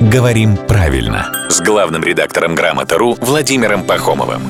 [0.00, 4.40] «Говорим правильно» с главным редактором «Грамота.ру» Владимиром Пахомовым.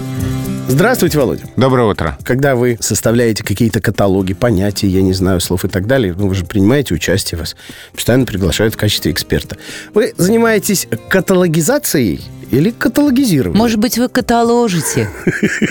[0.69, 1.43] Здравствуйте, Володя.
[1.57, 2.17] Доброе утро.
[2.23, 6.37] Когда вы составляете какие-то каталоги, понятия, я не знаю, слов и так далее, ну, вы
[6.37, 7.57] же принимаете участие, вас
[7.93, 9.57] постоянно приглашают в качестве эксперта.
[9.93, 13.59] Вы занимаетесь каталогизацией или каталогизированием?
[13.59, 15.11] Может быть, вы каталожите?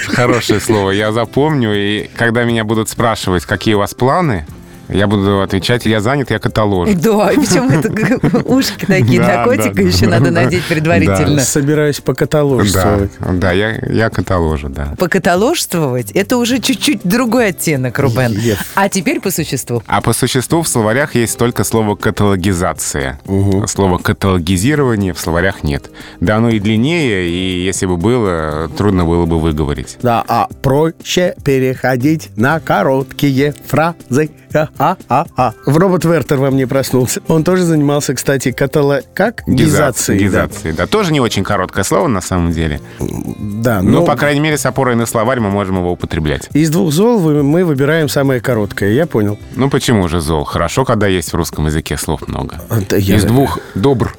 [0.07, 1.73] Хорошее слово, я запомню.
[1.73, 4.46] И когда меня будут спрашивать, какие у вас планы,
[4.89, 6.93] я буду отвечать, я занят, я каталожу.
[6.95, 11.41] Да, и причем это ушки такие для котика еще надо надеть предварительно.
[11.41, 13.11] Собираюсь покаталожествовать.
[13.20, 14.95] Да, да, я, каталожу, да.
[14.97, 18.35] Покаталожствовать– это уже чуть-чуть другой оттенок, Рубен.
[18.75, 19.83] А теперь по существу.
[19.88, 23.19] А по существу в словарях есть только слово каталогизация.
[23.67, 25.89] Слово каталогизирование в словарях нет.
[26.19, 29.97] Да, оно и длиннее, и если бы было, трудно было бы выговорить.
[30.02, 34.31] Да, а проще переходить на короткие фразы.
[34.53, 35.53] А-а-а.
[35.66, 37.21] В робот Вертер во мне проснулся.
[37.27, 39.02] Он тоже занимался, кстати, катало...
[39.13, 39.44] Как?
[39.48, 40.20] Гизацией.
[40.30, 40.45] да.
[40.45, 40.88] Гизацией, да.
[40.88, 42.80] Тоже не очень короткое слово на самом деле.
[43.00, 46.50] Да, Но, ну, по крайней мере, с опорой на словарь мы можем его употреблять.
[46.53, 49.38] из двух зол мы выбираем самое короткое, я понял.
[49.55, 50.44] Ну почему же зол?
[50.44, 52.61] Хорошо, когда есть в русском языке слов много.
[52.89, 54.16] Да я- Из двух добр.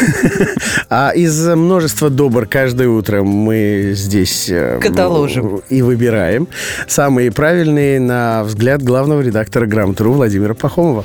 [0.90, 4.48] А из множества добр каждое утро мы здесь...
[4.48, 5.60] э, Каталожим.
[5.68, 6.48] И выбираем
[6.86, 11.04] самые правильные, на взгляд главного редактора «Грамотру» Владимира Пахомова.